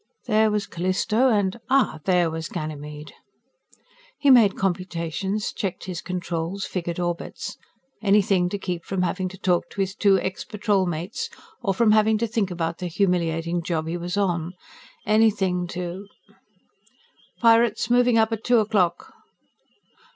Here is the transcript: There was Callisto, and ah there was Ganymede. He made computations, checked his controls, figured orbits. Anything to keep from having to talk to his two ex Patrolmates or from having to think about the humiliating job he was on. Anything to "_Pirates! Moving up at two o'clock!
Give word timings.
There 0.25 0.49
was 0.49 0.65
Callisto, 0.65 1.29
and 1.29 1.59
ah 1.69 1.99
there 2.05 2.31
was 2.31 2.49
Ganymede. 2.49 3.13
He 4.17 4.31
made 4.31 4.57
computations, 4.57 5.53
checked 5.53 5.83
his 5.83 6.01
controls, 6.01 6.65
figured 6.65 6.99
orbits. 6.99 7.55
Anything 8.01 8.49
to 8.49 8.57
keep 8.57 8.83
from 8.83 9.03
having 9.03 9.29
to 9.29 9.37
talk 9.37 9.69
to 9.69 9.79
his 9.81 9.93
two 9.93 10.17
ex 10.19 10.43
Patrolmates 10.43 11.29
or 11.61 11.75
from 11.75 11.91
having 11.91 12.17
to 12.17 12.25
think 12.25 12.49
about 12.49 12.79
the 12.79 12.87
humiliating 12.87 13.61
job 13.61 13.87
he 13.87 13.95
was 13.95 14.17
on. 14.17 14.53
Anything 15.05 15.67
to 15.67 16.07
"_Pirates! 17.39 17.91
Moving 17.91 18.17
up 18.17 18.31
at 18.31 18.43
two 18.43 18.57
o'clock! 18.57 19.13